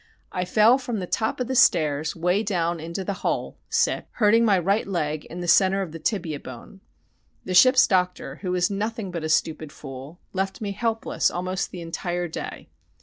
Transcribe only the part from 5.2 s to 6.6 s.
in the centre of the tibia